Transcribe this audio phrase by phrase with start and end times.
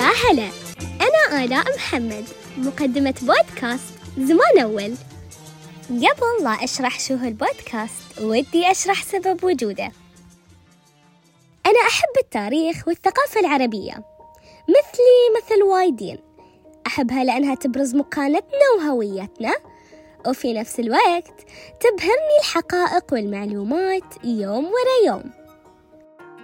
[0.00, 0.48] هلا.
[0.80, 2.24] أنا آلاء محمد
[2.56, 4.94] مقدمة بودكاست زمان أول.
[5.90, 9.92] قبل لا أشرح شو هو البودكاست ودي أشرح سبب وجوده.
[11.66, 14.04] أنا أحب التاريخ والثقافة العربية
[14.68, 16.18] مثلي مثل وايدين.
[16.86, 19.54] أحبها لأنها تبرز مكانتنا وهويتنا
[20.26, 21.40] وفي نفس الوقت
[21.80, 25.30] تبهرني الحقائق والمعلومات يوم ورا يوم.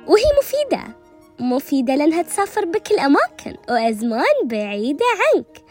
[0.06, 1.01] وهي مفيدة
[1.40, 5.04] مفيدة لأنها تسافر بك الأماكن وأزمان بعيدة
[5.34, 5.64] عنك.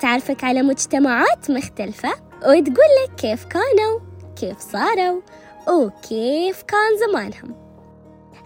[0.00, 4.00] تعرفك على مجتمعات مختلفة وتقول لك كيف كانوا
[4.40, 5.20] كيف صاروا
[5.68, 7.56] وكيف كان زمانهم.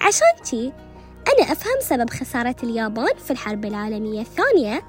[0.00, 0.72] عشان تي
[1.28, 4.82] أنا أفهم سبب خسارة اليابان في الحرب العالمية الثانية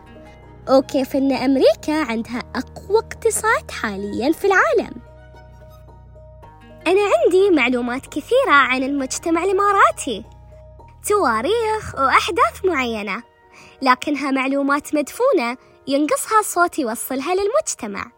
[0.70, 4.94] وكيف أن أمريكا عندها أقوى اقتصاد حاليا في العالم.
[6.88, 10.26] أنا عندي معلومات كثيرة عن المجتمع الإماراتي.
[11.08, 13.24] تواريخ وأحداث معينة.
[13.82, 18.12] لكنها معلومات مدفونة ينقصها الصوت يوصلها للمجتمع.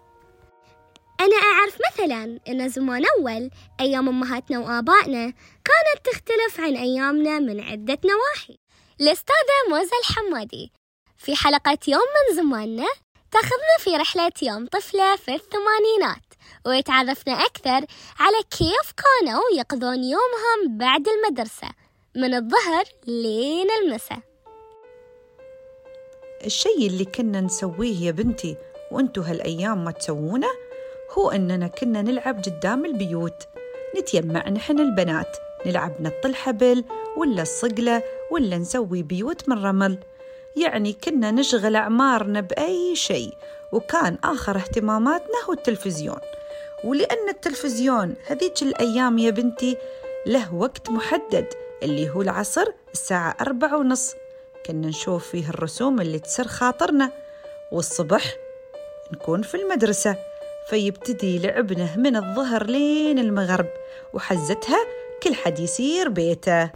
[1.20, 5.34] أنا أعرف مثلا أن زمان أول أيام أمهاتنا وآبائنا
[5.66, 8.58] كانت تختلف عن أيامنا من عدة نواحي.
[9.02, 10.72] الأستاذة موزة الحمادي
[11.18, 12.88] في حلقة يوم من زماننا
[13.32, 16.34] تأخذنا في رحلة يوم طفلة في الثمانينات
[16.66, 17.86] وتعرفنا أكثر
[18.20, 21.68] على كيف كانوا يقضون يومهم بعد المدرسة.
[22.16, 24.20] من الظهر لين المساء.
[26.46, 28.58] الشيء اللي كنا نسويه يا بنتي
[28.92, 30.48] وانتو هالأيام ما تسوونه
[31.12, 33.48] هو أننا كنا نلعب قدام البيوت.
[34.00, 36.84] نتيمع نحن البنات نلعب نط الحبل
[37.18, 39.98] ولا الصقلة ولا نسوي بيوت من رمل.
[40.56, 43.34] يعني كنا نشغل أعمارنا بأي شيء
[43.72, 46.20] وكان آخر اهتماماتنا هو التلفزيون.
[46.84, 49.78] ولأن التلفزيون هذيك الأيام يا بنتي
[50.26, 51.54] له وقت محدد.
[51.84, 54.14] اللي هو العصر الساعة أربعة ونص.
[54.66, 57.12] كنا نشوف فيه الرسوم اللي تسر خاطرنا.
[57.72, 58.36] والصبح
[59.14, 60.16] نكون في المدرسة
[60.70, 63.68] فيبتدي لعبنا من الظهر لين المغرب
[64.14, 64.78] وحزتها
[65.24, 66.72] كل حد يسير بيته.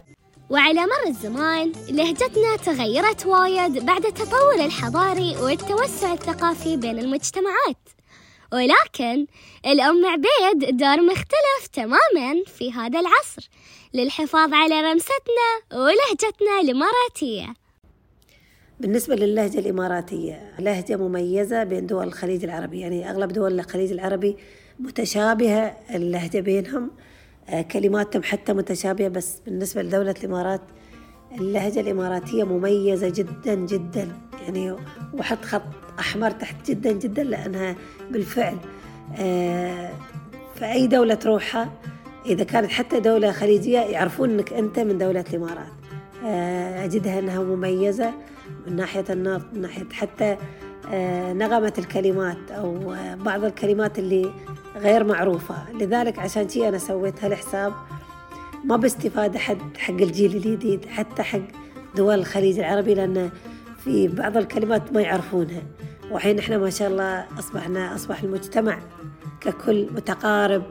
[0.50, 7.95] وعلى مر الزمان لهجتنا تغيرت وايد بعد التطور الحضاري والتوسع الثقافي بين المجتمعات.
[8.52, 9.26] ولكن
[9.66, 13.48] الأم عبيد دور مختلف تماما في هذا العصر
[13.94, 17.54] للحفاظ على رمستنا ولهجتنا الإماراتية.
[18.80, 24.36] بالنسبة للهجة الإماراتية لهجة مميزة بين دول الخليج العربي يعني أغلب دول الخليج العربي
[24.80, 26.90] متشابهة اللهجة بينهم
[27.48, 30.60] آه، كلماتهم حتى متشابهة بس بالنسبة لدولة الإمارات
[31.40, 34.16] اللهجة الإماراتية مميزة جدا جدا.
[34.42, 34.76] يعني
[35.14, 37.76] وحط خط أحمر تحت جدا جدا لأنها
[38.10, 38.56] بالفعل
[39.18, 39.90] آه،
[40.54, 41.72] في أي دولة تروحها
[42.26, 45.72] إذا كانت حتى دولة خليجية يعرفون أنك أنت من دولة الإمارات.
[46.24, 48.12] آه، أجدها أنها مميزة
[48.66, 50.36] من ناحية النطق من ناحية حتى
[50.92, 54.30] آه، نغمة الكلمات أو بعض الكلمات اللي
[54.76, 55.72] غير معروفة.
[55.72, 57.72] لذلك عشان شي أنا سويت هالحساب
[58.64, 61.40] ما باستفادة حد حق الجيل الجديد حتى حق
[61.96, 63.30] دول الخليج العربي لأن
[63.84, 65.62] في بعض الكلمات ما يعرفونها.
[66.10, 68.78] وحين إحنا ما شاء الله أصبحنا أصبح المجتمع
[69.40, 70.62] ككل متقارب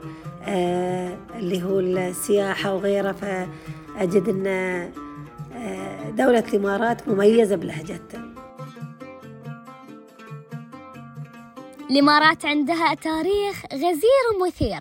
[0.43, 8.25] آه اللي هو السياحة وغيره فأجد أن آه دولة الإمارات مميزة بلهجتها
[11.91, 14.79] الإمارات عندها تاريخ غزير ومثير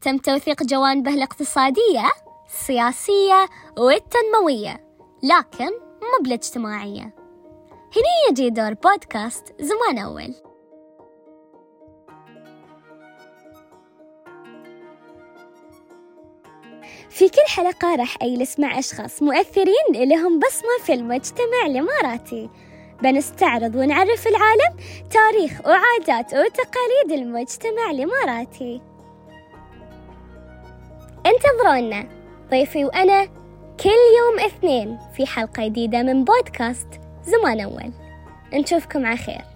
[0.00, 2.04] تم توثيق جوانبه الاقتصادية
[2.46, 4.86] السياسية والتنموية
[5.22, 5.70] لكن
[6.02, 7.14] مو بالاجتماعية
[7.86, 10.34] هنا يجي دور بودكاست زمان أول.
[17.10, 22.50] في كل حلقة راح أجلس مع أشخاص مؤثرين لهم بصمة في المجتمع الإماراتي.
[23.02, 24.76] بنستعرض ونعرف العالم
[25.10, 28.80] تاريخ وعادات وتقاليد المجتمع الإماراتي.
[31.26, 32.08] انتظرونا.
[32.50, 33.24] ضيفي وأنا
[33.80, 36.88] كل يوم اثنين في حلقة جديدة من بودكاست
[37.26, 37.90] زمان أول.
[38.54, 39.55] نشوفكم على خير.